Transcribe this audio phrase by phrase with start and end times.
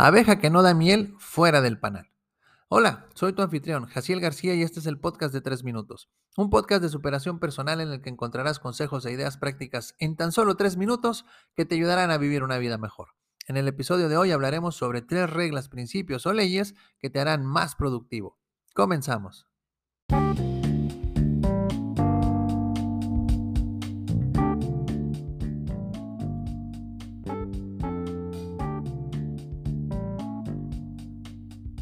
[0.00, 2.12] Abeja que no da miel fuera del panal.
[2.68, 6.08] Hola, soy tu anfitrión, Jaciel García, y este es el podcast de 3 minutos.
[6.36, 10.30] Un podcast de superación personal en el que encontrarás consejos e ideas prácticas en tan
[10.30, 11.26] solo 3 minutos
[11.56, 13.08] que te ayudarán a vivir una vida mejor.
[13.48, 17.44] En el episodio de hoy hablaremos sobre tres reglas, principios o leyes que te harán
[17.44, 18.38] más productivo.
[18.74, 19.48] Comenzamos.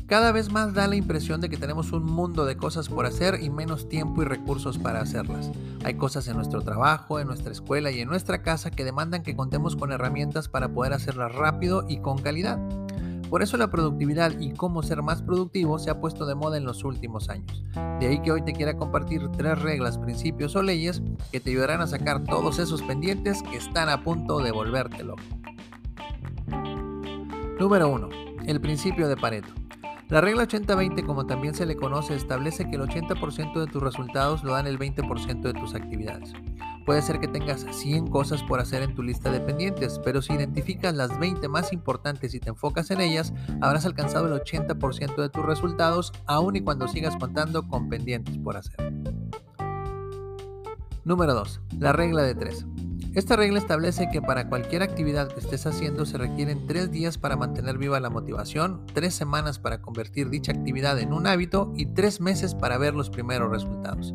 [0.07, 3.43] Cada vez más da la impresión de que tenemos un mundo de cosas por hacer
[3.43, 5.51] y menos tiempo y recursos para hacerlas.
[5.85, 9.35] Hay cosas en nuestro trabajo, en nuestra escuela y en nuestra casa que demandan que
[9.35, 12.61] contemos con herramientas para poder hacerlas rápido y con calidad.
[13.29, 16.65] Por eso la productividad y cómo ser más productivo se ha puesto de moda en
[16.65, 17.65] los últimos años.
[17.99, 21.81] De ahí que hoy te quiera compartir tres reglas, principios o leyes que te ayudarán
[21.81, 25.23] a sacar todos esos pendientes que están a punto de volverte loco.
[27.59, 28.09] Número 1.
[28.47, 29.66] El principio de Pareto.
[30.09, 34.45] La regla 80-20, como también se le conoce, establece que el 80% de tus resultados
[34.45, 36.33] lo dan el 20% de tus actividades.
[36.85, 40.35] Puede ser que tengas 100 cosas por hacer en tu lista de pendientes, pero si
[40.35, 45.29] identificas las 20 más importantes y te enfocas en ellas, habrás alcanzado el 80% de
[45.29, 48.77] tus resultados, aun y cuando sigas contando con pendientes por hacer.
[51.03, 51.61] Número 2.
[51.81, 52.67] La regla de 3.
[53.17, 57.35] Esta regla establece que para cualquier actividad que estés haciendo se requieren tres días para
[57.35, 62.21] mantener viva la motivación, tres semanas para convertir dicha actividad en un hábito y tres
[62.21, 64.15] meses para ver los primeros resultados.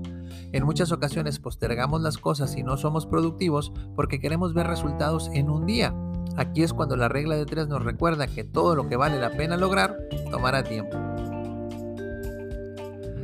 [0.51, 5.49] En muchas ocasiones postergamos las cosas y no somos productivos porque queremos ver resultados en
[5.49, 5.95] un día.
[6.37, 9.31] Aquí es cuando la regla de tres nos recuerda que todo lo que vale la
[9.31, 9.97] pena lograr
[10.29, 10.95] tomará tiempo.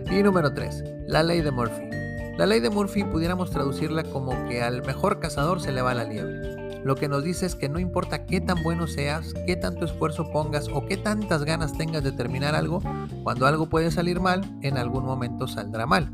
[0.10, 0.84] Y número 3.
[1.08, 1.97] La ley de Murphy.
[2.38, 6.04] La ley de Murphy pudiéramos traducirla como que al mejor cazador se le va la
[6.04, 6.84] liebre.
[6.84, 10.32] Lo que nos dice es que no importa qué tan bueno seas, qué tanto esfuerzo
[10.32, 12.80] pongas o qué tantas ganas tengas de terminar algo,
[13.24, 16.12] cuando algo puede salir mal, en algún momento saldrá mal.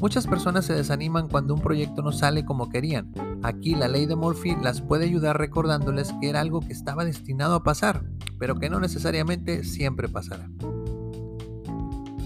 [0.00, 3.12] Muchas personas se desaniman cuando un proyecto no sale como querían.
[3.44, 7.54] Aquí la ley de Murphy las puede ayudar recordándoles que era algo que estaba destinado
[7.54, 8.02] a pasar,
[8.40, 10.50] pero que no necesariamente siempre pasará.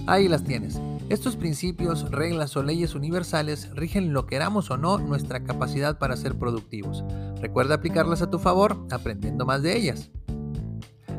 [0.07, 0.81] Ahí las tienes.
[1.09, 6.39] Estos principios, reglas o leyes universales rigen lo queramos o no nuestra capacidad para ser
[6.39, 7.03] productivos.
[7.41, 10.11] Recuerda aplicarlas a tu favor, aprendiendo más de ellas.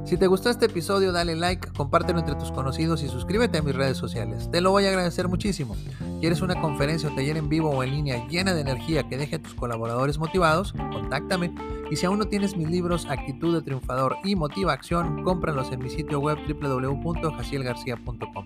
[0.05, 3.75] Si te gustó este episodio, dale like, compártelo entre tus conocidos y suscríbete a mis
[3.75, 4.49] redes sociales.
[4.51, 5.75] Te lo voy a agradecer muchísimo.
[6.19, 9.37] ¿Quieres una conferencia o taller en vivo o en línea llena de energía que deje
[9.37, 10.73] a tus colaboradores motivados?
[10.91, 11.53] Contáctame.
[11.89, 15.79] Y si aún no tienes mis libros Actitud de Triunfador y Motiva Acción, cómpralos en
[15.79, 18.45] mi sitio web www.jacielgarcia.com.